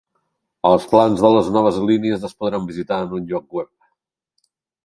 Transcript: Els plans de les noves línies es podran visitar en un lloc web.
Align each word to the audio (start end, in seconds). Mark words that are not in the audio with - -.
Els 0.69 0.87
plans 0.93 1.21
de 1.25 1.31
les 1.35 1.51
noves 1.57 1.77
línies 1.91 2.25
es 2.31 2.35
podran 2.41 2.65
visitar 2.73 2.99
en 3.05 3.15
un 3.19 3.29
lloc 3.35 3.59
web. 3.59 3.73